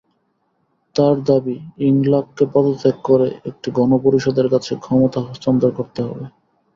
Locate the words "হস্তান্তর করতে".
5.25-5.99